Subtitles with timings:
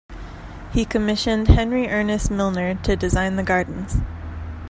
[0.73, 3.97] He commissioned Henry Ernest Milner to design the gardens.